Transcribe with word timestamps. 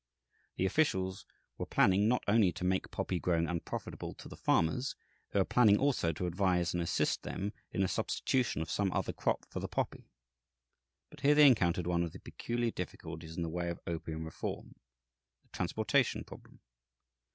The 0.55 0.65
officials 0.65 1.27
were 1.59 1.67
planning 1.67 2.07
not 2.07 2.23
only 2.27 2.51
to 2.53 2.63
make 2.63 2.89
poppy 2.89 3.19
growing 3.19 3.47
unprofitable 3.47 4.15
to 4.15 4.27
the 4.27 4.35
farmers, 4.35 4.95
they 5.29 5.37
were 5.37 5.45
planning 5.45 5.77
also 5.77 6.11
to 6.11 6.25
advise 6.25 6.73
and 6.73 6.81
assist 6.81 7.21
them 7.21 7.53
in 7.71 7.81
the 7.81 7.87
substitution 7.87 8.63
of 8.63 8.71
some 8.71 8.91
other 8.93 9.13
crop 9.13 9.45
for 9.47 9.59
the 9.59 9.67
poppy. 9.67 10.09
But 11.11 11.19
here 11.21 11.35
they 11.35 11.45
encountered 11.45 11.85
one 11.85 12.01
of 12.01 12.13
the 12.13 12.19
peculiar 12.19 12.71
difficulties 12.71 13.37
in 13.37 13.43
the 13.43 13.47
way 13.47 13.69
of 13.69 13.79
opium 13.85 14.25
reform, 14.25 14.73
the 15.43 15.49
transportation 15.49 16.23
problem. 16.23 16.61